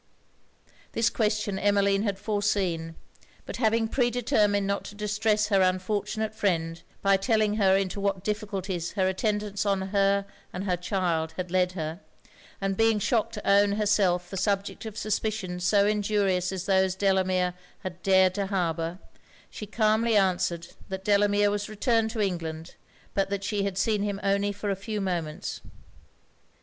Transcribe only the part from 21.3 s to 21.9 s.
was